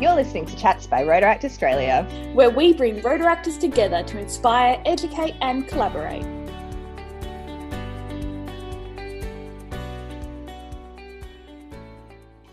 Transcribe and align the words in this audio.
You're 0.00 0.14
listening 0.14 0.46
to 0.46 0.56
Chats 0.56 0.86
by 0.86 1.02
Rotaract 1.04 1.44
Australia, 1.44 2.08
where 2.32 2.48
we 2.48 2.72
bring 2.72 3.02
Rotaractors 3.02 3.60
together 3.60 4.02
to 4.04 4.18
inspire, 4.18 4.80
educate, 4.86 5.34
and 5.42 5.68
collaborate. 5.68 6.24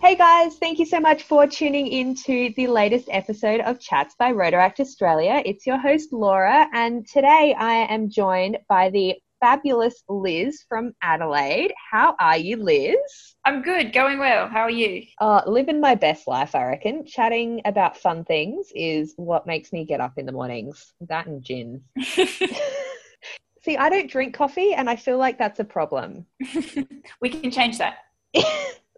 Hey 0.01 0.15
guys, 0.17 0.57
thank 0.57 0.77
you 0.77 0.85
so 0.85 0.99
much 0.99 1.23
for 1.23 1.47
tuning 1.47 1.87
in 1.87 2.15
to 2.25 2.53
the 2.57 2.67
latest 2.67 3.07
episode 3.09 3.61
of 3.61 3.79
Chats 3.79 4.13
by 4.19 4.33
Rotaract 4.33 4.81
Australia. 4.81 5.41
It's 5.45 5.65
your 5.65 5.77
host 5.77 6.11
Laura, 6.11 6.67
and 6.73 7.07
today 7.07 7.55
I 7.57 7.75
am 7.89 8.09
joined 8.09 8.57
by 8.67 8.89
the 8.89 9.15
fabulous 9.39 10.03
Liz 10.09 10.65
from 10.67 10.93
Adelaide. 11.01 11.73
How 11.91 12.15
are 12.19 12.37
you, 12.37 12.57
Liz? 12.57 12.97
I'm 13.45 13.61
good, 13.61 13.93
going 13.93 14.19
well. 14.19 14.47
How 14.47 14.61
are 14.61 14.69
you? 14.69 15.03
Uh, 15.19 15.41
living 15.45 15.79
my 15.79 15.95
best 15.95 16.27
life, 16.27 16.55
I 16.55 16.65
reckon. 16.65 17.05
Chatting 17.05 17.61
about 17.65 17.97
fun 17.97 18.23
things 18.25 18.71
is 18.75 19.13
what 19.17 19.47
makes 19.47 19.71
me 19.71 19.85
get 19.85 20.01
up 20.01 20.17
in 20.17 20.25
the 20.25 20.31
mornings. 20.31 20.93
That 21.01 21.27
and 21.27 21.43
gin. 21.43 21.81
See, 23.61 23.77
I 23.77 23.89
don't 23.89 24.09
drink 24.09 24.33
coffee, 24.33 24.73
and 24.73 24.89
I 24.89 24.95
feel 24.95 25.17
like 25.17 25.37
that's 25.37 25.59
a 25.59 25.65
problem. 25.65 26.25
we 27.21 27.29
can 27.29 27.51
change 27.51 27.77
that. 27.79 27.97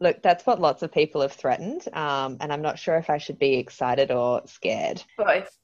Look, 0.01 0.21
that's 0.21 0.45
what 0.45 0.61
lots 0.61 0.83
of 0.83 0.91
people 0.91 1.21
have 1.21 1.33
threatened, 1.33 1.87
um, 1.93 2.37
and 2.39 2.53
I'm 2.53 2.61
not 2.61 2.79
sure 2.79 2.95
if 2.95 3.09
I 3.09 3.17
should 3.17 3.39
be 3.39 3.55
excited 3.55 4.11
or 4.11 4.41
scared. 4.45 5.03
Both. 5.17 5.57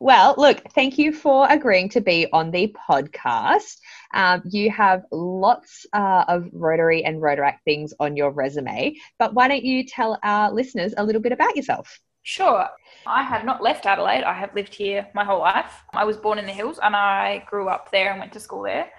Well, 0.00 0.34
look, 0.38 0.62
thank 0.74 0.98
you 0.98 1.12
for 1.12 1.46
agreeing 1.48 1.88
to 1.90 2.00
be 2.00 2.26
on 2.32 2.50
the 2.50 2.74
podcast. 2.88 3.78
Um, 4.14 4.42
you 4.44 4.70
have 4.70 5.04
lots 5.10 5.86
uh, 5.92 6.24
of 6.28 6.48
Rotary 6.52 7.04
and 7.04 7.20
Rotaract 7.20 7.58
things 7.64 7.94
on 8.00 8.16
your 8.16 8.30
resume, 8.30 8.96
but 9.18 9.34
why 9.34 9.48
don't 9.48 9.64
you 9.64 9.84
tell 9.84 10.18
our 10.22 10.52
listeners 10.52 10.94
a 10.96 11.04
little 11.04 11.22
bit 11.22 11.32
about 11.32 11.56
yourself? 11.56 12.00
Sure. 12.22 12.68
I 13.06 13.22
have 13.22 13.44
not 13.44 13.62
left 13.62 13.86
Adelaide. 13.86 14.22
I 14.22 14.32
have 14.32 14.54
lived 14.54 14.74
here 14.74 15.08
my 15.14 15.24
whole 15.24 15.40
life. 15.40 15.82
I 15.92 16.04
was 16.04 16.16
born 16.16 16.38
in 16.38 16.46
the 16.46 16.52
hills 16.52 16.78
and 16.82 16.94
I 16.94 17.44
grew 17.48 17.68
up 17.68 17.90
there 17.90 18.10
and 18.10 18.20
went 18.20 18.32
to 18.34 18.40
school 18.40 18.62
there. 18.62 18.90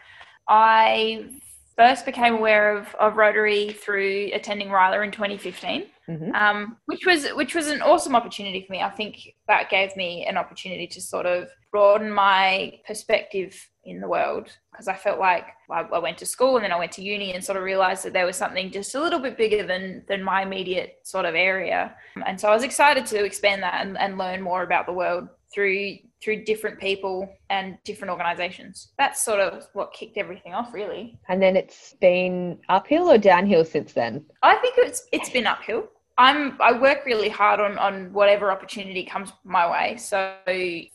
I 0.48 1.30
first 1.78 2.06
became 2.06 2.36
aware 2.36 2.76
of, 2.76 2.94
of 2.96 3.16
Rotary 3.16 3.72
through 3.72 4.32
attending 4.34 4.68
Ryla 4.68 5.04
in 5.06 5.12
2015, 5.12 5.86
mm-hmm. 6.10 6.34
um, 6.34 6.78
which 6.86 7.06
was 7.06 7.28
which 7.30 7.56
was 7.56 7.68
an 7.68 7.82
awesome 7.82 8.16
opportunity 8.16 8.64
for 8.66 8.74
me. 8.74 8.82
I 8.82 8.90
think 8.90 9.18
that 9.48 9.70
gave 9.70 9.96
me 9.96 10.26
an 10.26 10.38
opportunity 10.38 10.88
to 10.88 11.02
sort 11.02 11.26
of 11.26 11.50
broaden 11.72 12.12
my 12.12 12.74
perspective 12.86 13.56
in 13.86 14.00
the 14.00 14.08
world 14.08 14.48
because 14.72 14.88
I 14.88 14.96
felt 14.96 15.20
like 15.20 15.46
I, 15.70 16.00
went 16.00 16.18
to 16.20 16.26
school 16.26 16.56
and 16.56 16.64
then 16.64 16.72
I 16.72 16.78
went 16.78 16.92
to 16.94 17.04
uni 17.04 17.34
and 17.34 17.44
sort 17.44 17.58
of 17.58 17.64
realized 17.64 18.06
that 18.06 18.14
there 18.14 18.26
was 18.26 18.36
something 18.36 18.72
just 18.72 18.96
a 18.96 19.02
little 19.02 19.20
bit 19.20 19.38
bigger 19.38 19.66
than 19.66 20.04
than 20.08 20.24
my 20.24 20.44
immediate 20.44 21.00
sort 21.04 21.26
of 21.26 21.36
area. 21.36 21.96
And 22.26 22.40
so 22.40 22.48
I 22.48 22.54
was 22.54 22.64
excited 22.64 23.06
to 23.08 23.24
expand 23.24 23.64
that 23.64 23.86
and, 23.86 23.98
and 23.98 24.18
learn 24.18 24.42
more 24.42 24.64
about 24.64 24.86
the 24.86 24.94
world 24.94 25.28
through 25.54 25.98
through 26.24 26.44
different 26.44 26.80
people 26.80 27.30
and 27.50 27.78
different 27.84 28.12
organizations. 28.12 28.94
That's 28.98 29.24
sort 29.24 29.40
of 29.40 29.68
what 29.74 29.94
kicked 29.94 30.18
everything 30.18 30.54
off 30.54 30.74
really. 30.74 31.20
And 31.28 31.42
then 31.42 31.56
it's 31.56 31.96
been 32.00 32.60
uphill 32.70 33.12
or 33.12 33.18
downhill 33.18 33.66
since 33.66 33.94
then? 33.94 34.26
I 34.42 34.56
think 34.56 34.76
it's 34.78 35.08
it's 35.12 35.30
been 35.30 35.48
uphill. 35.48 35.90
I'm 36.18 36.62
I 36.62 36.80
work 36.80 37.06
really 37.06 37.30
hard 37.30 37.60
on 37.60 37.78
on 37.78 38.14
whatever 38.14 38.52
opportunity 38.52 39.04
comes 39.04 39.34
my 39.44 39.70
way. 39.70 39.98
So 39.98 40.34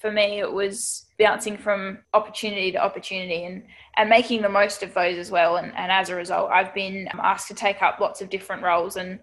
for 0.00 0.10
me 0.10 0.38
it 0.38 0.52
was 0.52 1.06
bouncing 1.18 1.58
from 1.58 1.98
opportunity 2.14 2.72
to 2.72 2.78
opportunity 2.78 3.44
and 3.44 3.64
and 3.96 4.08
making 4.08 4.42
the 4.42 4.48
most 4.48 4.82
of 4.82 4.94
those 4.94 5.18
as 5.18 5.30
well 5.30 5.56
and, 5.56 5.76
and 5.76 5.90
as 5.90 6.08
a 6.08 6.14
result 6.14 6.50
I've 6.52 6.72
been 6.72 7.08
um, 7.12 7.20
asked 7.20 7.48
to 7.48 7.54
take 7.54 7.82
up 7.82 7.98
lots 7.98 8.22
of 8.22 8.30
different 8.30 8.62
roles 8.62 8.96
and 8.96 9.18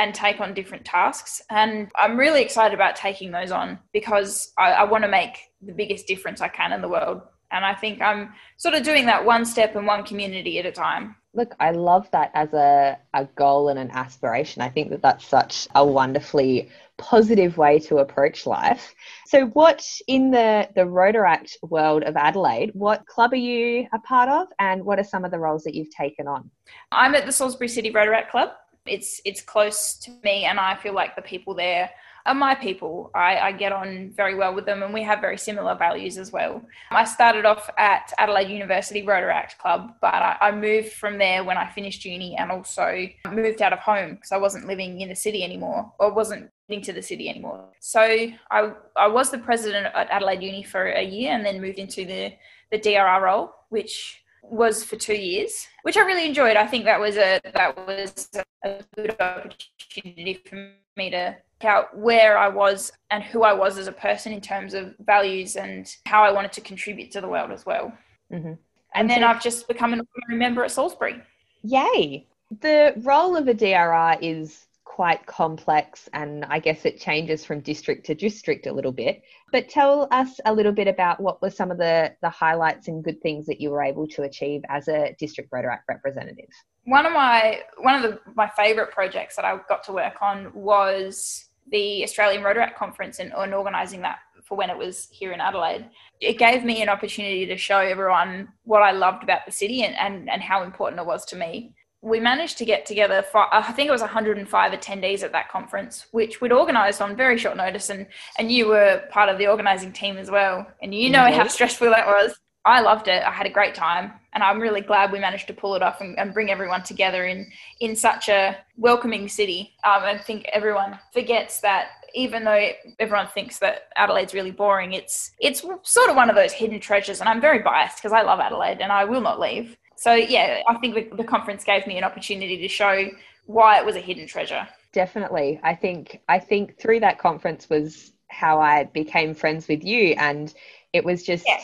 and 0.00 0.14
take 0.14 0.40
on 0.40 0.54
different 0.54 0.84
tasks. 0.84 1.42
And 1.50 1.90
I'm 1.94 2.16
really 2.16 2.40
excited 2.40 2.74
about 2.74 2.96
taking 2.96 3.30
those 3.30 3.50
on 3.50 3.78
because 3.92 4.52
I, 4.56 4.72
I 4.72 4.84
want 4.84 5.04
to 5.04 5.10
make 5.10 5.49
the 5.62 5.72
biggest 5.72 6.06
difference 6.06 6.40
I 6.40 6.48
can 6.48 6.72
in 6.72 6.80
the 6.80 6.88
world. 6.88 7.22
And 7.52 7.64
I 7.64 7.74
think 7.74 8.00
I'm 8.00 8.32
sort 8.56 8.74
of 8.74 8.84
doing 8.84 9.06
that 9.06 9.24
one 9.24 9.44
step 9.44 9.74
and 9.74 9.86
one 9.86 10.04
community 10.04 10.58
at 10.58 10.66
a 10.66 10.72
time. 10.72 11.16
Look, 11.34 11.54
I 11.60 11.70
love 11.70 12.08
that 12.12 12.30
as 12.34 12.52
a, 12.52 12.98
a 13.14 13.24
goal 13.36 13.68
and 13.68 13.78
an 13.78 13.90
aspiration. 13.92 14.62
I 14.62 14.68
think 14.68 14.90
that 14.90 15.02
that's 15.02 15.24
such 15.24 15.68
a 15.74 15.84
wonderfully 15.84 16.70
positive 16.96 17.56
way 17.56 17.78
to 17.78 17.98
approach 17.98 18.46
life. 18.46 18.94
So, 19.26 19.46
what 19.46 19.84
in 20.08 20.30
the, 20.30 20.68
the 20.74 20.82
Rotaract 20.82 21.56
world 21.62 22.02
of 22.02 22.16
Adelaide, 22.16 22.70
what 22.74 23.06
club 23.06 23.32
are 23.32 23.36
you 23.36 23.86
a 23.92 23.98
part 24.00 24.28
of 24.28 24.48
and 24.58 24.84
what 24.84 24.98
are 24.98 25.04
some 25.04 25.24
of 25.24 25.30
the 25.30 25.38
roles 25.38 25.62
that 25.64 25.74
you've 25.74 25.90
taken 25.90 26.26
on? 26.26 26.50
I'm 26.90 27.14
at 27.14 27.26
the 27.26 27.32
Salisbury 27.32 27.68
City 27.68 27.92
Rotaract 27.92 28.30
Club 28.30 28.50
it's 28.86 29.20
it's 29.24 29.40
close 29.40 29.96
to 29.98 30.10
me, 30.24 30.44
and 30.44 30.58
I 30.58 30.76
feel 30.76 30.94
like 30.94 31.16
the 31.16 31.22
people 31.22 31.54
there 31.54 31.90
are 32.26 32.34
my 32.34 32.54
people. 32.54 33.10
I, 33.14 33.38
I, 33.38 33.52
get 33.52 33.72
on 33.72 34.12
very 34.14 34.34
well 34.34 34.54
with 34.54 34.66
them, 34.66 34.82
and 34.82 34.92
we 34.92 35.02
have 35.02 35.20
very 35.20 35.38
similar 35.38 35.74
values 35.74 36.18
as 36.18 36.32
well. 36.32 36.62
I 36.90 37.04
started 37.04 37.44
off 37.44 37.70
at 37.78 38.12
Adelaide 38.18 38.50
University 38.50 39.02
Rotaract 39.02 39.58
Club, 39.58 39.92
but 40.00 40.14
I, 40.14 40.36
I 40.40 40.52
moved 40.52 40.92
from 40.92 41.18
there 41.18 41.44
when 41.44 41.56
I 41.56 41.68
finished 41.70 42.04
uni, 42.04 42.36
and 42.36 42.50
also 42.50 43.08
moved 43.30 43.62
out 43.62 43.72
of 43.72 43.78
home 43.78 44.14
because 44.14 44.32
I 44.32 44.38
wasn't 44.38 44.66
living 44.66 45.00
in 45.00 45.08
the 45.08 45.16
city 45.16 45.42
anymore, 45.42 45.92
or 45.98 46.12
wasn't 46.12 46.50
getting 46.68 46.84
to 46.84 46.92
the 46.92 47.02
city 47.02 47.28
anymore. 47.28 47.68
So 47.80 48.00
I 48.00 48.72
I 48.96 49.08
was 49.08 49.30
the 49.30 49.38
president 49.38 49.88
at 49.94 50.10
Adelaide 50.10 50.42
Uni 50.42 50.62
for 50.62 50.86
a 50.86 51.02
year, 51.02 51.32
and 51.32 51.44
then 51.44 51.60
moved 51.60 51.78
into 51.78 52.04
the 52.04 52.32
the 52.70 52.78
DRR 52.78 53.22
role, 53.22 53.52
which 53.68 54.22
was 54.42 54.82
for 54.82 54.96
two 54.96 55.14
years, 55.14 55.66
which 55.82 55.96
I 55.96 56.00
really 56.02 56.26
enjoyed. 56.26 56.56
I 56.56 56.66
think 56.66 56.84
that 56.84 57.00
was 57.00 57.16
a 57.16 57.40
that 57.54 57.76
was 57.86 58.28
a 58.64 58.82
good 58.94 59.16
opportunity 59.20 60.40
for 60.44 60.72
me 60.96 61.10
to 61.10 61.36
out 61.64 61.96
where 61.96 62.38
I 62.38 62.48
was 62.48 62.92
and 63.10 63.22
who 63.22 63.42
I 63.42 63.52
was 63.52 63.78
as 63.78 63.86
a 63.86 63.92
person 63.92 64.32
in 64.32 64.40
terms 64.40 64.74
of 64.74 64.94
values 65.00 65.56
and 65.56 65.94
how 66.06 66.22
I 66.22 66.32
wanted 66.32 66.52
to 66.52 66.60
contribute 66.60 67.10
to 67.12 67.20
the 67.20 67.28
world 67.28 67.50
as 67.50 67.66
well. 67.66 67.92
Mm-hmm. 68.32 68.48
And, 68.48 68.58
and 68.94 69.10
then 69.10 69.20
so, 69.20 69.26
I've 69.26 69.42
just 69.42 69.68
become 69.68 69.92
an 69.92 70.00
honorary 70.00 70.38
member 70.38 70.64
at 70.64 70.70
Salisbury. 70.70 71.20
Yay! 71.62 72.26
The 72.60 72.94
role 73.02 73.36
of 73.36 73.46
a 73.46 73.54
DRR 73.54 74.18
is 74.20 74.66
quite 74.90 75.24
complex 75.24 76.08
and 76.14 76.44
I 76.46 76.58
guess 76.58 76.84
it 76.84 76.98
changes 76.98 77.44
from 77.44 77.60
district 77.60 78.04
to 78.06 78.14
district 78.14 78.66
a 78.66 78.72
little 78.72 78.90
bit. 78.90 79.22
But 79.52 79.68
tell 79.68 80.08
us 80.10 80.40
a 80.46 80.52
little 80.52 80.72
bit 80.72 80.88
about 80.88 81.20
what 81.20 81.40
were 81.40 81.48
some 81.48 81.70
of 81.70 81.78
the, 81.78 82.12
the 82.22 82.28
highlights 82.28 82.88
and 82.88 83.04
good 83.04 83.22
things 83.22 83.46
that 83.46 83.60
you 83.60 83.70
were 83.70 83.84
able 83.84 84.08
to 84.08 84.22
achieve 84.22 84.62
as 84.68 84.88
a 84.88 85.14
district 85.16 85.52
Rotaract 85.52 85.82
representative. 85.88 86.48
One 86.86 87.06
of 87.06 87.12
my 87.12 87.60
one 87.78 87.94
of 87.94 88.02
the, 88.02 88.18
my 88.34 88.50
favourite 88.56 88.90
projects 88.90 89.36
that 89.36 89.44
I 89.44 89.60
got 89.68 89.84
to 89.84 89.92
work 89.92 90.20
on 90.20 90.50
was 90.54 91.46
the 91.70 92.02
Australian 92.02 92.42
Rotaract 92.42 92.74
Conference 92.74 93.20
and, 93.20 93.32
and 93.32 93.54
organising 93.54 94.00
that 94.02 94.18
for 94.42 94.56
when 94.56 94.70
it 94.70 94.76
was 94.76 95.06
here 95.12 95.30
in 95.30 95.40
Adelaide. 95.40 95.88
It 96.20 96.36
gave 96.36 96.64
me 96.64 96.82
an 96.82 96.88
opportunity 96.88 97.46
to 97.46 97.56
show 97.56 97.78
everyone 97.78 98.48
what 98.64 98.82
I 98.82 98.90
loved 98.90 99.22
about 99.22 99.46
the 99.46 99.52
city 99.52 99.84
and, 99.84 99.94
and, 99.96 100.28
and 100.28 100.42
how 100.42 100.64
important 100.64 101.00
it 101.00 101.06
was 101.06 101.24
to 101.26 101.36
me 101.36 101.74
we 102.02 102.18
managed 102.18 102.56
to 102.58 102.64
get 102.64 102.86
together 102.86 103.22
for 103.22 103.52
I 103.54 103.72
think 103.72 103.88
it 103.88 103.92
was 103.92 104.00
105 104.00 104.72
attendees 104.72 105.22
at 105.22 105.32
that 105.32 105.50
conference, 105.50 106.06
which 106.12 106.40
we'd 106.40 106.52
organised 106.52 107.02
on 107.02 107.14
very 107.14 107.36
short 107.36 107.56
notice, 107.56 107.90
and 107.90 108.06
and 108.38 108.50
you 108.50 108.68
were 108.68 109.02
part 109.10 109.28
of 109.28 109.38
the 109.38 109.46
organising 109.46 109.92
team 109.92 110.16
as 110.16 110.30
well, 110.30 110.66
and 110.82 110.94
you 110.94 111.10
know 111.10 111.20
mm-hmm. 111.20 111.38
how 111.38 111.46
stressful 111.46 111.90
that 111.90 112.06
was. 112.06 112.38
I 112.64 112.82
loved 112.82 113.08
it. 113.08 113.22
I 113.22 113.30
had 113.30 113.46
a 113.46 113.50
great 113.50 113.74
time, 113.74 114.12
and 114.34 114.42
I'm 114.42 114.60
really 114.60 114.82
glad 114.82 115.12
we 115.12 115.18
managed 115.18 115.46
to 115.46 115.54
pull 115.54 115.74
it 115.74 115.82
off 115.82 116.00
and, 116.00 116.18
and 116.18 116.34
bring 116.34 116.50
everyone 116.50 116.82
together 116.82 117.26
in 117.26 117.50
in 117.80 117.94
such 117.94 118.28
a 118.28 118.56
welcoming 118.76 119.28
city. 119.28 119.74
Um, 119.84 120.02
I 120.02 120.18
think 120.18 120.46
everyone 120.52 120.98
forgets 121.12 121.60
that 121.60 121.88
even 122.14 122.44
though 122.44 122.70
everyone 122.98 123.28
thinks 123.28 123.58
that 123.58 123.88
Adelaide's 123.96 124.34
really 124.34 124.50
boring, 124.50 124.94
it's 124.94 125.32
it's 125.38 125.60
sort 125.82 126.10
of 126.10 126.16
one 126.16 126.30
of 126.30 126.36
those 126.36 126.52
hidden 126.52 126.80
treasures. 126.80 127.20
And 127.20 127.28
I'm 127.28 127.40
very 127.40 127.60
biased 127.60 127.98
because 127.98 128.12
I 128.12 128.22
love 128.22 128.40
Adelaide 128.40 128.80
and 128.80 128.90
I 128.90 129.04
will 129.04 129.20
not 129.20 129.38
leave. 129.38 129.76
So 130.00 130.14
yeah, 130.14 130.62
I 130.66 130.78
think 130.78 131.14
the, 131.14 131.24
conference 131.24 131.62
gave 131.62 131.86
me 131.86 131.98
an 131.98 132.04
opportunity 132.04 132.56
to 132.56 132.68
show 132.68 133.10
why 133.44 133.78
it 133.78 133.84
was 133.84 133.96
a 133.96 134.00
hidden 134.00 134.26
treasure. 134.26 134.66
Definitely. 134.94 135.60
I 135.62 135.74
think 135.74 136.22
I 136.26 136.38
think 136.38 136.78
through 136.78 137.00
that 137.00 137.18
conference 137.18 137.68
was 137.68 138.12
how 138.28 138.62
I 138.62 138.84
became 138.84 139.34
friends 139.34 139.68
with 139.68 139.84
you 139.84 140.14
and 140.16 140.54
it 140.94 141.04
was 141.04 141.22
just 141.22 141.44
yeah. 141.46 141.62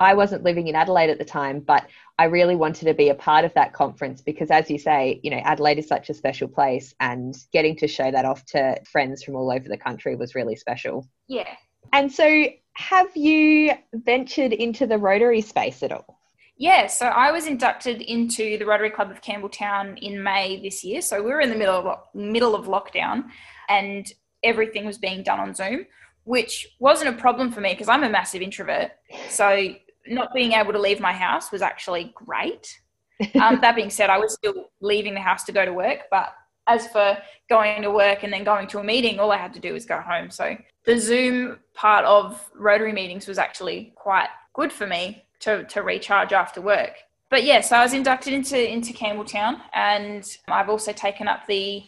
I 0.00 0.12
wasn't 0.12 0.42
living 0.42 0.68
in 0.68 0.74
Adelaide 0.74 1.08
at 1.08 1.18
the 1.18 1.24
time, 1.24 1.60
but 1.60 1.86
I 2.18 2.24
really 2.24 2.56
wanted 2.56 2.84
to 2.84 2.94
be 2.94 3.08
a 3.08 3.14
part 3.14 3.46
of 3.46 3.54
that 3.54 3.72
conference 3.72 4.20
because 4.20 4.50
as 4.50 4.68
you 4.68 4.78
say, 4.78 5.18
you 5.22 5.30
know, 5.30 5.40
Adelaide 5.42 5.78
is 5.78 5.88
such 5.88 6.10
a 6.10 6.14
special 6.14 6.46
place 6.46 6.92
and 7.00 7.34
getting 7.54 7.74
to 7.76 7.88
show 7.88 8.10
that 8.10 8.26
off 8.26 8.44
to 8.46 8.78
friends 8.84 9.22
from 9.22 9.34
all 9.34 9.50
over 9.50 9.66
the 9.66 9.78
country 9.78 10.14
was 10.14 10.34
really 10.34 10.56
special. 10.56 11.08
Yeah. 11.26 11.48
And 11.94 12.12
so 12.12 12.48
have 12.74 13.16
you 13.16 13.72
ventured 13.94 14.52
into 14.52 14.86
the 14.86 14.98
Rotary 14.98 15.40
space 15.40 15.82
at 15.82 15.90
all? 15.90 16.17
Yeah, 16.58 16.88
so 16.88 17.06
I 17.06 17.30
was 17.30 17.46
inducted 17.46 18.02
into 18.02 18.58
the 18.58 18.66
Rotary 18.66 18.90
Club 18.90 19.12
of 19.12 19.22
Campbelltown 19.22 19.96
in 20.02 20.20
May 20.20 20.60
this 20.60 20.82
year. 20.82 21.00
So 21.00 21.22
we 21.22 21.30
were 21.30 21.40
in 21.40 21.50
the 21.50 21.56
middle 21.56 21.74
of 21.74 21.98
middle 22.14 22.56
of 22.56 22.66
lockdown, 22.66 23.26
and 23.68 24.10
everything 24.42 24.84
was 24.84 24.98
being 24.98 25.22
done 25.22 25.38
on 25.38 25.54
Zoom, 25.54 25.86
which 26.24 26.66
wasn't 26.80 27.14
a 27.14 27.20
problem 27.20 27.52
for 27.52 27.60
me 27.60 27.74
because 27.74 27.88
I'm 27.88 28.02
a 28.02 28.10
massive 28.10 28.42
introvert. 28.42 28.90
So 29.28 29.68
not 30.08 30.34
being 30.34 30.52
able 30.52 30.72
to 30.72 30.80
leave 30.80 30.98
my 30.98 31.12
house 31.12 31.52
was 31.52 31.62
actually 31.62 32.12
great. 32.14 32.76
Um, 33.42 33.58
that 33.62 33.74
being 33.74 33.90
said, 33.90 34.10
I 34.10 34.18
was 34.18 34.34
still 34.34 34.70
leaving 34.80 35.12
the 35.12 35.20
house 35.20 35.42
to 35.46 35.52
go 35.52 35.64
to 35.64 35.72
work, 35.72 36.02
but 36.08 36.32
as 36.68 36.86
for 36.86 37.18
going 37.48 37.82
to 37.82 37.90
work 37.90 38.22
and 38.22 38.32
then 38.32 38.44
going 38.44 38.68
to 38.68 38.78
a 38.78 38.84
meeting, 38.84 39.18
all 39.18 39.32
I 39.32 39.36
had 39.38 39.52
to 39.54 39.58
do 39.58 39.72
was 39.72 39.84
go 39.84 40.00
home. 40.00 40.30
So 40.30 40.56
the 40.84 41.00
Zoom 41.00 41.58
part 41.74 42.04
of 42.04 42.48
Rotary 42.54 42.92
meetings 42.92 43.26
was 43.26 43.36
actually 43.36 43.92
quite 43.96 44.28
good 44.54 44.72
for 44.72 44.86
me 44.86 45.24
to, 45.40 45.64
to 45.64 45.82
recharge 45.82 46.32
after 46.32 46.60
work. 46.60 46.94
But 47.30 47.44
yes, 47.44 47.64
yeah, 47.64 47.68
so 47.68 47.76
I 47.76 47.82
was 47.82 47.92
inducted 47.92 48.32
into, 48.32 48.72
into 48.72 48.92
Campbelltown 48.92 49.60
and 49.74 50.24
I've 50.48 50.70
also 50.70 50.92
taken 50.92 51.28
up 51.28 51.46
the 51.46 51.84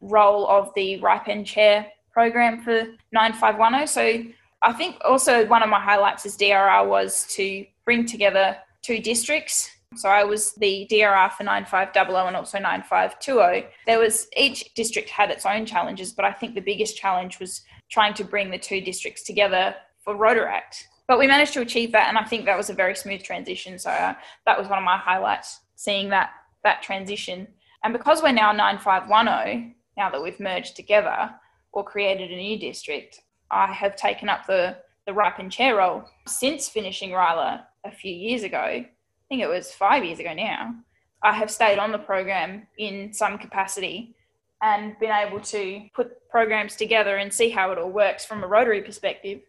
role 0.00 0.48
of 0.48 0.72
the 0.74 0.98
RYPEN 1.00 1.44
chair 1.44 1.86
program 2.10 2.62
for 2.62 2.86
9510. 3.12 3.86
So 3.86 4.32
I 4.62 4.72
think 4.72 4.96
also 5.04 5.46
one 5.46 5.62
of 5.62 5.68
my 5.68 5.80
highlights 5.80 6.24
as 6.24 6.36
DRR 6.36 6.88
was 6.88 7.26
to 7.34 7.66
bring 7.84 8.06
together 8.06 8.56
two 8.82 8.98
districts 8.98 9.70
so 9.96 10.08
I 10.08 10.22
was 10.24 10.52
the 10.52 10.86
DRR 10.90 11.32
for 11.32 11.44
9500 11.44 12.26
and 12.26 12.36
also 12.36 12.58
9520. 12.58 13.66
There 13.86 13.98
was 13.98 14.28
each 14.36 14.74
district 14.74 15.08
had 15.08 15.30
its 15.30 15.46
own 15.46 15.64
challenges, 15.64 16.12
but 16.12 16.24
I 16.24 16.32
think 16.32 16.54
the 16.54 16.60
biggest 16.60 16.96
challenge 16.96 17.40
was 17.40 17.62
trying 17.90 18.14
to 18.14 18.24
bring 18.24 18.50
the 18.50 18.58
two 18.58 18.80
districts 18.80 19.22
together 19.22 19.74
for 20.04 20.14
Rotaract. 20.14 20.84
But 21.08 21.18
we 21.18 21.26
managed 21.26 21.54
to 21.54 21.60
achieve 21.60 21.90
that, 21.92 22.08
and 22.08 22.18
I 22.18 22.24
think 22.24 22.44
that 22.44 22.56
was 22.56 22.70
a 22.70 22.74
very 22.74 22.94
smooth 22.94 23.22
transition. 23.22 23.78
So 23.78 23.90
uh, 23.90 24.14
that 24.46 24.58
was 24.58 24.68
one 24.68 24.78
of 24.78 24.84
my 24.84 24.96
highlights, 24.96 25.60
seeing 25.74 26.10
that 26.10 26.30
that 26.62 26.82
transition. 26.82 27.48
And 27.82 27.92
because 27.92 28.22
we're 28.22 28.32
now 28.32 28.52
9510, 28.52 29.74
now 29.96 30.10
that 30.10 30.22
we've 30.22 30.38
merged 30.38 30.76
together 30.76 31.30
or 31.72 31.82
created 31.82 32.30
a 32.30 32.36
new 32.36 32.58
district, 32.58 33.22
I 33.50 33.72
have 33.72 33.96
taken 33.96 34.28
up 34.28 34.46
the 34.46 34.76
the 35.06 35.12
RYPEN 35.12 35.50
chair 35.50 35.76
role 35.76 36.04
since 36.26 36.68
finishing 36.68 37.10
RYLA 37.10 37.62
a 37.84 37.90
few 37.90 38.12
years 38.12 38.42
ago 38.42 38.84
I 39.28 39.34
think 39.34 39.42
it 39.42 39.48
was 39.48 39.70
five 39.70 40.06
years 40.06 40.20
ago 40.20 40.32
now, 40.32 40.74
I 41.22 41.34
have 41.34 41.50
stayed 41.50 41.78
on 41.78 41.92
the 41.92 41.98
program 41.98 42.66
in 42.78 43.12
some 43.12 43.36
capacity 43.36 44.14
and 44.62 44.98
been 45.00 45.10
able 45.10 45.40
to 45.40 45.82
put 45.94 46.26
programs 46.30 46.76
together 46.76 47.16
and 47.16 47.30
see 47.30 47.50
how 47.50 47.70
it 47.70 47.76
all 47.76 47.90
works 47.90 48.24
from 48.24 48.42
a 48.42 48.46
Rotary 48.46 48.80
perspective. 48.80 49.42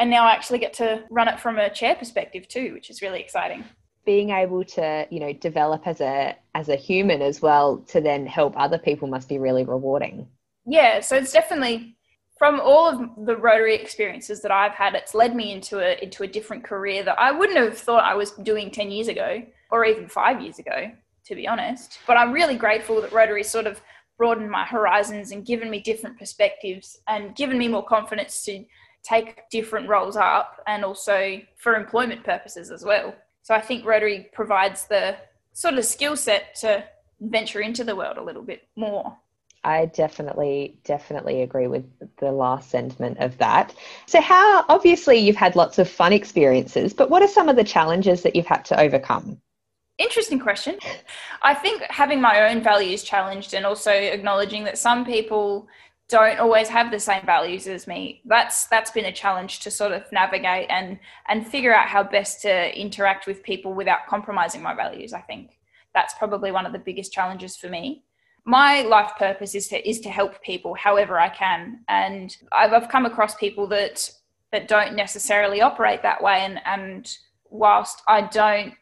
And 0.00 0.10
now 0.10 0.24
I 0.24 0.32
actually 0.32 0.58
get 0.58 0.72
to 0.74 1.04
run 1.10 1.28
it 1.28 1.38
from 1.38 1.58
a 1.58 1.68
chair 1.68 1.94
perspective 1.94 2.48
too, 2.48 2.72
which 2.72 2.88
is 2.88 3.02
really 3.02 3.20
exciting. 3.20 3.64
Being 4.06 4.30
able 4.30 4.64
to, 4.64 5.06
you 5.10 5.20
know, 5.20 5.34
develop 5.34 5.86
as 5.86 6.00
a 6.00 6.36
as 6.54 6.70
a 6.70 6.76
human 6.76 7.20
as 7.20 7.42
well 7.42 7.84
to 7.88 8.00
then 8.00 8.26
help 8.26 8.54
other 8.56 8.78
people 8.78 9.06
must 9.06 9.28
be 9.28 9.38
really 9.38 9.62
rewarding. 9.62 10.26
Yeah, 10.66 11.00
so 11.00 11.16
it's 11.16 11.32
definitely 11.32 11.96
from 12.38 12.58
all 12.58 12.88
of 12.88 13.26
the 13.26 13.36
Rotary 13.36 13.74
experiences 13.74 14.40
that 14.40 14.50
I've 14.50 14.72
had, 14.72 14.94
it's 14.94 15.14
led 15.14 15.36
me 15.36 15.52
into 15.52 15.78
a 15.78 16.02
into 16.02 16.22
a 16.22 16.26
different 16.26 16.64
career 16.64 17.02
that 17.04 17.18
I 17.18 17.30
wouldn't 17.30 17.58
have 17.58 17.76
thought 17.76 18.02
I 18.02 18.14
was 18.14 18.30
doing 18.30 18.70
ten 18.70 18.90
years 18.90 19.08
ago, 19.08 19.42
or 19.70 19.84
even 19.84 20.08
five 20.08 20.40
years 20.40 20.58
ago, 20.58 20.90
to 21.26 21.34
be 21.34 21.46
honest. 21.46 21.98
But 22.06 22.16
I'm 22.16 22.32
really 22.32 22.56
grateful 22.56 23.02
that 23.02 23.12
Rotary 23.12 23.44
sort 23.44 23.66
of 23.66 23.82
broadened 24.16 24.50
my 24.50 24.64
horizons 24.64 25.30
and 25.30 25.44
given 25.44 25.68
me 25.68 25.80
different 25.80 26.18
perspectives 26.18 26.98
and 27.06 27.36
given 27.36 27.58
me 27.58 27.68
more 27.68 27.84
confidence 27.84 28.42
to 28.44 28.64
take 29.02 29.42
different 29.50 29.88
roles 29.88 30.16
up 30.16 30.62
and 30.66 30.84
also 30.84 31.40
for 31.56 31.74
employment 31.74 32.24
purposes 32.24 32.70
as 32.70 32.84
well. 32.84 33.14
So 33.42 33.54
I 33.54 33.60
think 33.60 33.84
Rotary 33.84 34.28
provides 34.32 34.86
the 34.86 35.16
sort 35.52 35.74
of 35.74 35.84
skill 35.84 36.16
set 36.16 36.54
to 36.56 36.84
venture 37.20 37.60
into 37.60 37.84
the 37.84 37.96
world 37.96 38.16
a 38.16 38.22
little 38.22 38.42
bit 38.42 38.68
more. 38.76 39.16
I 39.62 39.86
definitely, 39.86 40.78
definitely 40.84 41.42
agree 41.42 41.66
with 41.66 41.84
the 42.18 42.32
last 42.32 42.70
sentiment 42.70 43.18
of 43.18 43.36
that. 43.38 43.74
So, 44.06 44.20
how 44.20 44.64
obviously 44.68 45.18
you've 45.18 45.36
had 45.36 45.54
lots 45.54 45.78
of 45.78 45.88
fun 45.88 46.14
experiences, 46.14 46.94
but 46.94 47.10
what 47.10 47.22
are 47.22 47.28
some 47.28 47.48
of 47.50 47.56
the 47.56 47.64
challenges 47.64 48.22
that 48.22 48.34
you've 48.34 48.46
had 48.46 48.64
to 48.66 48.80
overcome? 48.80 49.38
Interesting 49.98 50.40
question. 50.40 50.78
I 51.42 51.52
think 51.52 51.82
having 51.90 52.22
my 52.22 52.48
own 52.48 52.62
values 52.62 53.02
challenged 53.02 53.52
and 53.52 53.66
also 53.66 53.90
acknowledging 53.90 54.64
that 54.64 54.78
some 54.78 55.04
people 55.04 55.68
don't 56.10 56.40
always 56.40 56.68
have 56.68 56.90
the 56.90 56.98
same 56.98 57.24
values 57.24 57.66
as 57.68 57.86
me. 57.86 58.20
That's 58.24 58.66
that's 58.66 58.90
been 58.90 59.06
a 59.06 59.12
challenge 59.12 59.60
to 59.60 59.70
sort 59.70 59.92
of 59.92 60.02
navigate 60.12 60.66
and 60.68 60.98
and 61.28 61.46
figure 61.46 61.74
out 61.74 61.88
how 61.88 62.02
best 62.02 62.42
to 62.42 62.78
interact 62.78 63.26
with 63.26 63.42
people 63.42 63.72
without 63.72 64.06
compromising 64.08 64.60
my 64.62 64.74
values 64.74 65.12
i 65.12 65.20
think. 65.20 65.58
That's 65.94 66.14
probably 66.14 66.52
one 66.52 66.66
of 66.66 66.72
the 66.72 66.78
biggest 66.78 67.12
challenges 67.12 67.56
for 67.56 67.68
me. 67.68 68.04
My 68.44 68.82
life 68.82 69.12
purpose 69.18 69.54
is 69.54 69.68
to 69.68 69.88
is 69.88 70.00
to 70.00 70.10
help 70.10 70.42
people 70.42 70.74
however 70.74 71.18
I 71.18 71.28
can, 71.28 71.80
and 71.88 72.36
I've, 72.52 72.72
I've 72.72 72.88
come 72.88 73.06
across 73.06 73.34
people 73.36 73.66
that 73.68 74.10
that 74.52 74.66
don't 74.66 74.96
necessarily 74.96 75.60
operate 75.60 76.02
that 76.02 76.22
way, 76.22 76.40
and 76.40 76.60
and 76.66 77.16
whilst 77.50 78.02
I 78.08 78.22
don't 78.22 78.74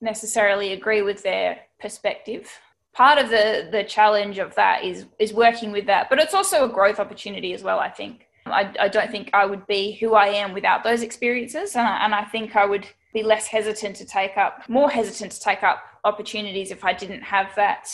necessarily 0.00 0.72
agree 0.72 1.02
with 1.02 1.22
their 1.22 1.58
perspective, 1.80 2.50
part 2.94 3.18
of 3.18 3.30
the 3.30 3.68
the 3.70 3.84
challenge 3.84 4.38
of 4.38 4.54
that 4.54 4.84
is 4.84 5.06
is 5.18 5.32
working 5.32 5.72
with 5.72 5.86
that, 5.86 6.08
but 6.10 6.18
it's 6.18 6.34
also 6.34 6.64
a 6.64 6.68
growth 6.68 6.98
opportunity 6.98 7.52
as 7.52 7.62
well. 7.62 7.78
I 7.78 7.90
think 7.90 8.26
I, 8.46 8.72
I 8.78 8.88
don't 8.88 9.10
think 9.10 9.30
I 9.32 9.46
would 9.46 9.66
be 9.66 9.92
who 9.92 10.14
I 10.14 10.26
am 10.26 10.52
without 10.52 10.84
those 10.84 11.02
experiences, 11.02 11.76
and 11.76 11.86
I, 11.86 12.04
and 12.04 12.14
I 12.14 12.24
think 12.24 12.56
I 12.56 12.66
would 12.66 12.86
be 13.14 13.22
less 13.22 13.46
hesitant 13.46 13.96
to 13.96 14.06
take 14.06 14.36
up 14.36 14.68
more 14.68 14.90
hesitant 14.90 15.32
to 15.32 15.40
take 15.40 15.62
up 15.62 15.82
opportunities 16.04 16.70
if 16.70 16.84
I 16.84 16.92
didn't 16.92 17.22
have 17.22 17.54
that 17.56 17.88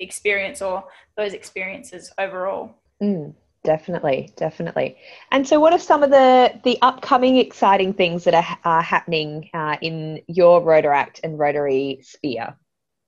experience 0.00 0.62
or 0.62 0.84
those 1.16 1.32
experiences 1.32 2.12
overall. 2.18 2.74
Mm, 3.02 3.34
definitely, 3.64 4.32
definitely. 4.36 4.96
And 5.30 5.46
so, 5.46 5.58
what 5.60 5.72
are 5.72 5.78
some 5.78 6.02
of 6.02 6.10
the 6.10 6.60
the 6.64 6.78
upcoming 6.82 7.36
exciting 7.38 7.92
things 7.94 8.24
that 8.24 8.34
are, 8.34 8.58
are 8.64 8.82
happening 8.82 9.50
uh, 9.54 9.76
in 9.80 10.20
your 10.26 10.60
Rotaract 10.60 11.20
and 11.24 11.38
Rotary 11.38 12.00
sphere? 12.02 12.56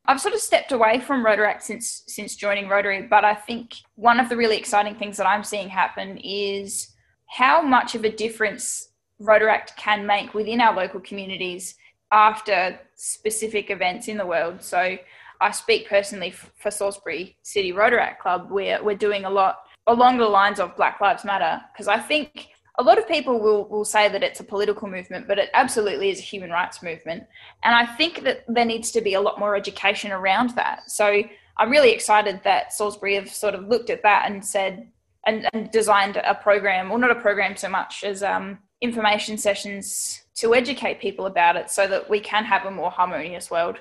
I've 0.06 0.20
sort 0.20 0.34
of 0.34 0.40
stepped 0.40 0.72
away 0.72 1.00
from 1.00 1.24
Rotaract 1.24 1.62
since 1.62 2.02
since 2.06 2.34
joining 2.34 2.68
Rotary, 2.68 3.02
but 3.02 3.24
I 3.24 3.34
think 3.34 3.74
one 3.94 4.18
of 4.18 4.28
the 4.28 4.36
really 4.36 4.56
exciting 4.56 4.94
things 4.94 5.16
that 5.18 5.26
I'm 5.26 5.44
seeing 5.44 5.68
happen 5.68 6.18
is 6.18 6.94
how 7.26 7.62
much 7.62 7.94
of 7.94 8.04
a 8.04 8.10
difference 8.10 8.88
Rotaract 9.20 9.76
can 9.76 10.06
make 10.06 10.34
within 10.34 10.60
our 10.60 10.74
local 10.74 11.00
communities 11.00 11.74
after 12.10 12.78
specific 12.96 13.70
events 13.70 14.08
in 14.08 14.16
the 14.16 14.26
world. 14.26 14.62
So 14.62 14.96
I 15.40 15.50
speak 15.52 15.88
personally 15.88 16.32
for 16.32 16.70
Salisbury 16.70 17.36
City 17.42 17.72
Rotaract 17.72 18.18
Club, 18.18 18.50
where 18.50 18.82
we're 18.82 18.96
doing 18.96 19.24
a 19.24 19.30
lot 19.30 19.60
along 19.86 20.18
the 20.18 20.28
lines 20.28 20.60
of 20.60 20.76
Black 20.76 21.00
Lives 21.00 21.24
Matter, 21.24 21.60
because 21.72 21.88
I 21.88 21.98
think 21.98 22.48
a 22.80 22.82
lot 22.82 22.98
of 22.98 23.06
people 23.06 23.38
will, 23.38 23.68
will 23.68 23.84
say 23.84 24.08
that 24.08 24.22
it's 24.22 24.40
a 24.40 24.44
political 24.44 24.88
movement, 24.88 25.28
but 25.28 25.38
it 25.38 25.50
absolutely 25.52 26.08
is 26.08 26.18
a 26.18 26.22
human 26.22 26.48
rights 26.48 26.82
movement. 26.82 27.24
And 27.62 27.74
I 27.74 27.84
think 27.84 28.22
that 28.22 28.44
there 28.48 28.64
needs 28.64 28.90
to 28.92 29.02
be 29.02 29.14
a 29.14 29.20
lot 29.20 29.38
more 29.38 29.54
education 29.54 30.12
around 30.12 30.56
that. 30.56 30.90
So 30.90 31.22
I'm 31.58 31.70
really 31.70 31.92
excited 31.92 32.40
that 32.44 32.72
Salisbury 32.72 33.16
have 33.16 33.28
sort 33.28 33.54
of 33.54 33.68
looked 33.68 33.90
at 33.90 34.02
that 34.02 34.30
and 34.30 34.42
said, 34.42 34.88
and, 35.26 35.46
and 35.52 35.70
designed 35.70 36.16
a 36.16 36.34
program, 36.34 36.90
or 36.90 36.98
not 36.98 37.10
a 37.10 37.20
program 37.20 37.54
so 37.54 37.68
much 37.68 38.02
as 38.02 38.22
um, 38.22 38.58
information 38.80 39.36
sessions 39.36 40.24
to 40.36 40.54
educate 40.54 41.00
people 41.00 41.26
about 41.26 41.56
it 41.56 41.68
so 41.70 41.86
that 41.86 42.08
we 42.08 42.18
can 42.18 42.46
have 42.46 42.64
a 42.64 42.70
more 42.70 42.90
harmonious 42.90 43.50
world 43.50 43.76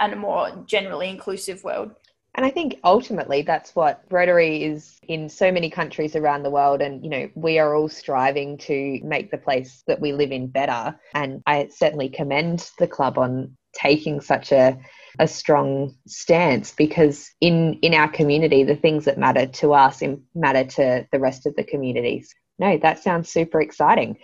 and 0.00 0.12
a 0.12 0.16
more 0.16 0.64
generally 0.66 1.08
inclusive 1.08 1.62
world. 1.62 1.92
And 2.34 2.46
I 2.46 2.50
think 2.50 2.78
ultimately 2.84 3.42
that's 3.42 3.74
what 3.74 4.04
Rotary 4.10 4.62
is 4.62 4.98
in 5.08 5.28
so 5.28 5.50
many 5.50 5.68
countries 5.68 6.14
around 6.14 6.42
the 6.42 6.50
world. 6.50 6.80
And, 6.80 7.02
you 7.02 7.10
know, 7.10 7.28
we 7.34 7.58
are 7.58 7.74
all 7.74 7.88
striving 7.88 8.56
to 8.58 9.00
make 9.02 9.30
the 9.30 9.38
place 9.38 9.82
that 9.86 10.00
we 10.00 10.12
live 10.12 10.30
in 10.30 10.46
better. 10.46 10.98
And 11.14 11.42
I 11.46 11.68
certainly 11.74 12.08
commend 12.08 12.70
the 12.78 12.86
club 12.86 13.18
on 13.18 13.56
taking 13.74 14.20
such 14.20 14.52
a 14.52 14.78
a 15.18 15.26
strong 15.26 15.92
stance 16.06 16.72
because 16.72 17.30
in 17.40 17.74
in 17.82 17.94
our 17.94 18.08
community 18.08 18.62
the 18.62 18.76
things 18.76 19.04
that 19.04 19.18
matter 19.18 19.44
to 19.44 19.72
us 19.72 20.02
matter 20.36 20.64
to 20.64 21.06
the 21.10 21.18
rest 21.18 21.46
of 21.46 21.54
the 21.56 21.64
communities 21.64 22.32
no 22.60 22.78
that 22.78 23.02
sounds 23.02 23.28
super 23.28 23.60
exciting 23.60 24.16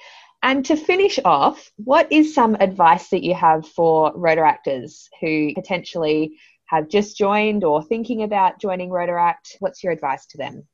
and 0.42 0.64
to 0.66 0.76
finish 0.76 1.18
off, 1.24 1.72
what 1.76 2.10
is 2.12 2.34
some 2.34 2.56
advice 2.60 3.08
that 3.08 3.24
you 3.24 3.34
have 3.34 3.66
for 3.66 4.14
Rotaractors 4.14 5.08
who 5.20 5.52
potentially 5.54 6.36
have 6.66 6.88
just 6.88 7.16
joined 7.16 7.64
or 7.64 7.82
thinking 7.82 8.22
about 8.22 8.60
joining 8.60 8.90
Rotaract? 8.90 9.56
What's 9.60 9.82
your 9.82 9.92
advice 9.92 10.26
to 10.26 10.38
them? 10.38 10.66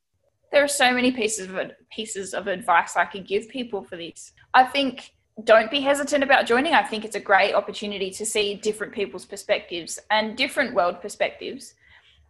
There 0.51 0.63
are 0.63 0.67
so 0.67 0.93
many 0.93 1.11
pieces 1.11 1.49
of 1.49 1.71
pieces 1.91 2.33
of 2.33 2.47
advice 2.47 2.95
I 2.95 3.05
could 3.05 3.27
give 3.27 3.49
people 3.49 3.83
for 3.83 3.95
this. 3.95 4.33
I 4.53 4.63
think 4.63 5.11
don't 5.43 5.71
be 5.71 5.81
hesitant 5.81 6.23
about 6.23 6.45
joining. 6.45 6.73
I 6.73 6.83
think 6.83 7.03
it's 7.03 7.15
a 7.15 7.19
great 7.19 7.55
opportunity 7.55 8.11
to 8.11 8.25
see 8.25 8.55
different 8.55 8.93
people's 8.93 9.25
perspectives 9.25 9.99
and 10.11 10.37
different 10.37 10.75
world 10.75 11.01
perspectives, 11.01 11.73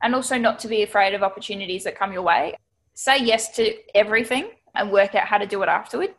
and 0.02 0.16
also 0.16 0.38
not 0.38 0.58
to 0.60 0.70
be 0.70 0.84
afraid 0.84 1.14
of 1.14 1.22
opportunities 1.22 1.84
that 1.84 1.98
come 1.98 2.14
your 2.14 2.22
way. 2.22 2.56
Say 2.94 3.18
yes 3.18 3.54
to 3.58 3.76
everything 3.94 4.52
and 4.76 4.92
work 4.92 5.16
out 5.16 5.28
how 5.28 5.38
to 5.38 5.46
do 5.46 5.62
it 5.64 5.70
afterward 5.70 6.14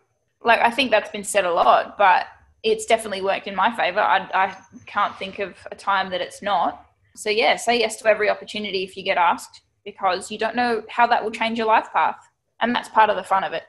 like 0.45 0.61
I 0.61 0.71
think 0.71 0.91
that's 0.91 1.11
been 1.11 1.25
said 1.25 1.45
a 1.45 1.53
lot, 1.53 1.99
but 1.99 2.27
it's 2.63 2.87
definitely 2.87 3.23
worked 3.23 3.47
in 3.47 3.57
my 3.57 3.75
favor. 3.75 4.01
I, 4.01 4.29
I 4.35 4.57
can't 4.87 5.17
think 5.17 5.39
of 5.39 5.55
a 5.73 5.75
time 5.75 6.11
that 6.11 6.21
it's 6.21 6.43
not. 6.43 6.84
So 7.17 7.31
yeah, 7.31 7.57
say 7.57 7.79
yes 7.79 7.97
to 7.97 8.09
every 8.09 8.29
opportunity 8.29 8.83
if 8.83 8.97
you 8.97 9.03
get 9.03 9.19
asked, 9.19 9.63
because 9.85 10.31
you 10.31 10.39
don't 10.39 10.57
know 10.57 10.83
how 10.89 11.07
that 11.07 11.23
will 11.23 11.31
change 11.31 11.59
your 11.59 11.67
life 11.67 11.89
path, 11.93 12.19
and 12.61 12.75
that's 12.75 12.89
part 12.89 13.11
of 13.11 13.17
the 13.17 13.23
fun 13.23 13.45
of 13.45 13.53
it. 13.53 13.65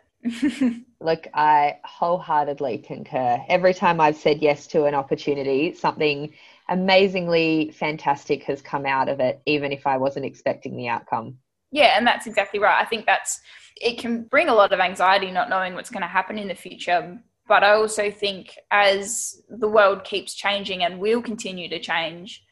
Look, 1.01 1.27
I 1.33 1.77
wholeheartedly 1.83 2.79
concur. 2.79 3.43
Every 3.47 3.73
time 3.73 4.01
I've 4.01 4.15
said 4.15 4.41
yes 4.41 4.65
to 4.67 4.85
an 4.85 4.95
opportunity, 4.95 5.73
something 5.73 6.33
amazingly 6.69 7.71
fantastic 7.71 8.43
has 8.43 8.61
come 8.61 8.85
out 8.85 9.09
of 9.09 9.19
it, 9.19 9.41
even 9.45 9.71
if 9.71 9.85
I 9.85 9.97
wasn't 9.97 10.25
expecting 10.25 10.75
the 10.75 10.87
outcome. 10.87 11.37
Yeah, 11.71 11.97
and 11.97 12.07
that's 12.07 12.25
exactly 12.25 12.59
right. 12.59 12.81
I 12.81 12.85
think 12.85 13.05
that's 13.05 13.41
it 13.81 13.99
can 13.99 14.23
bring 14.23 14.49
a 14.49 14.55
lot 14.55 14.71
of 14.71 14.79
anxiety 14.79 15.31
not 15.31 15.49
knowing 15.49 15.73
what's 15.73 15.89
going 15.89 16.01
to 16.01 16.07
happen 16.07 16.37
in 16.37 16.47
the 16.47 16.55
future. 16.55 17.19
But 17.47 17.63
I 17.63 17.71
also 17.73 18.09
think 18.09 18.57
as 18.71 19.41
the 19.49 19.67
world 19.67 20.03
keeps 20.03 20.33
changing 20.33 20.83
and 20.83 20.99
will 20.99 21.21
continue 21.21 21.69
to 21.69 21.79
change, 21.79 22.43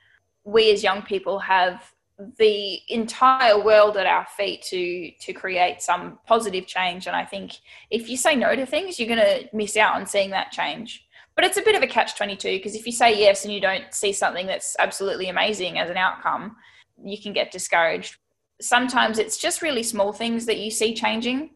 we 0.43 0.71
as 0.71 0.83
young 0.83 1.01
people 1.01 1.39
have 1.39 1.93
the 2.37 2.79
entire 2.89 3.61
world 3.61 3.97
at 3.97 4.05
our 4.05 4.25
feet 4.37 4.61
to 4.61 5.11
to 5.19 5.33
create 5.33 5.81
some 5.81 6.19
positive 6.27 6.67
change. 6.67 7.07
And 7.07 7.15
i 7.15 7.25
think 7.25 7.53
if 7.89 8.07
you 8.07 8.17
say 8.17 8.35
no 8.35 8.55
to 8.55 8.65
things 8.65 8.99
you're 8.99 9.13
going 9.13 9.19
to 9.19 9.49
miss 9.53 9.75
out 9.77 9.95
on 9.95 10.05
seeing 10.05 10.29
that 10.31 10.51
change. 10.51 11.07
But 11.35 11.45
it's 11.45 11.57
a 11.57 11.63
bit 11.63 11.75
of 11.75 11.81
a 11.81 11.87
catch 11.87 12.15
22 12.15 12.57
because 12.57 12.75
if 12.75 12.85
you 12.85 12.91
say 12.91 13.17
yes 13.17 13.43
and 13.43 13.53
you 13.53 13.59
don't 13.59 13.91
see 13.91 14.13
something 14.13 14.45
that's 14.45 14.75
absolutely 14.79 15.29
amazing 15.29 15.79
as 15.79 15.89
an 15.89 15.97
outcome 15.97 16.55
you 17.03 17.19
can 17.19 17.33
get 17.33 17.51
discouraged. 17.51 18.17
Sometimes 18.61 19.17
it's 19.17 19.37
just 19.37 19.61
really 19.63 19.83
small 19.83 20.13
things 20.13 20.45
that 20.45 20.59
you 20.59 20.69
see 20.69 20.93
changing 20.93 21.49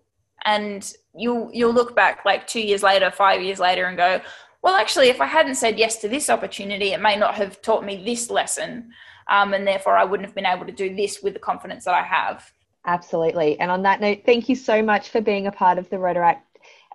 and 0.45 0.93
you'll 1.15 1.49
you'll 1.53 1.73
look 1.73 1.95
back 1.95 2.25
like 2.25 2.47
2 2.47 2.59
years 2.59 2.83
later 2.83 3.11
5 3.11 3.41
years 3.41 3.59
later 3.59 3.85
and 3.85 3.97
go 3.97 4.19
well 4.61 4.75
actually 4.75 5.07
if 5.07 5.21
i 5.21 5.25
hadn't 5.25 5.55
said 5.55 5.77
yes 5.77 5.97
to 5.97 6.07
this 6.07 6.29
opportunity 6.29 6.93
it 6.93 7.01
may 7.01 7.15
not 7.15 7.35
have 7.35 7.61
taught 7.61 7.85
me 7.85 8.03
this 8.03 8.29
lesson 8.29 8.91
um, 9.29 9.53
and 9.53 9.67
therefore 9.67 9.97
I 9.97 10.03
wouldn't 10.03 10.27
have 10.27 10.35
been 10.35 10.45
able 10.45 10.65
to 10.65 10.71
do 10.71 10.95
this 10.95 11.21
with 11.21 11.33
the 11.33 11.39
confidence 11.39 11.85
that 11.85 11.93
I 11.93 12.03
have. 12.03 12.49
Absolutely. 12.85 13.59
And 13.59 13.69
on 13.69 13.81
that 13.83 13.99
note, 13.99 14.21
thank 14.25 14.47
you 14.47 14.55
so 14.55 14.81
much 14.81 15.09
for 15.09 15.21
being 15.21 15.47
a 15.47 15.51
part 15.51 15.77
of 15.77 15.89
the 15.89 15.97
Rotaract 15.97 16.41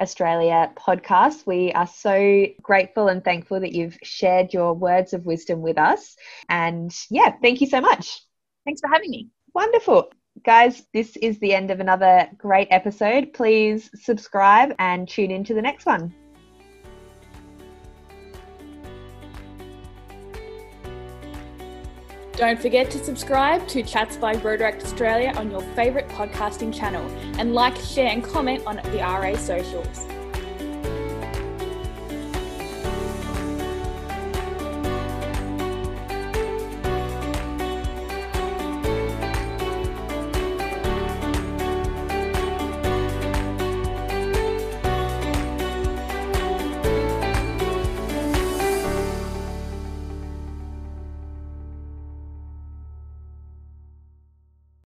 Australia 0.00 0.70
podcast. 0.74 1.46
We 1.46 1.72
are 1.72 1.86
so 1.86 2.46
grateful 2.62 3.08
and 3.08 3.22
thankful 3.22 3.60
that 3.60 3.72
you've 3.72 3.98
shared 4.02 4.54
your 4.54 4.72
words 4.72 5.12
of 5.12 5.26
wisdom 5.26 5.60
with 5.60 5.78
us. 5.78 6.16
And 6.48 6.94
yeah, 7.10 7.34
thank 7.42 7.60
you 7.60 7.66
so 7.66 7.80
much. 7.80 8.22
Thanks 8.64 8.80
for 8.80 8.88
having 8.88 9.10
me. 9.10 9.28
Wonderful. 9.54 10.10
Guys, 10.46 10.82
this 10.94 11.14
is 11.18 11.38
the 11.40 11.54
end 11.54 11.70
of 11.70 11.80
another 11.80 12.26
great 12.38 12.68
episode. 12.70 13.34
Please 13.34 13.90
subscribe 13.94 14.74
and 14.78 15.06
tune 15.06 15.30
in 15.30 15.44
to 15.44 15.52
the 15.52 15.60
next 15.60 15.84
one. 15.84 16.14
Don't 22.42 22.60
forget 22.60 22.90
to 22.90 22.98
subscribe 22.98 23.68
to 23.68 23.84
Chats 23.84 24.16
by 24.16 24.34
Rotaract 24.34 24.82
Australia 24.82 25.32
on 25.36 25.48
your 25.48 25.60
favourite 25.76 26.08
podcasting 26.08 26.74
channel 26.74 27.08
and 27.38 27.54
like, 27.54 27.76
share, 27.76 28.08
and 28.08 28.24
comment 28.24 28.66
on 28.66 28.78
the 28.90 28.98
RA 28.98 29.36
socials. 29.36 30.08